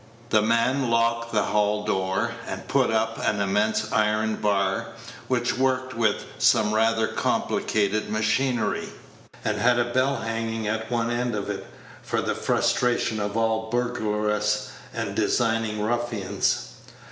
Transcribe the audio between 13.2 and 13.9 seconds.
all